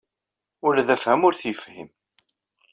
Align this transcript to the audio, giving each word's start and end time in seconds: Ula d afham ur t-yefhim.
Ula 0.67 0.87
d 0.87 0.89
afham 0.95 1.21
ur 1.27 1.33
t-yefhim. 1.35 1.89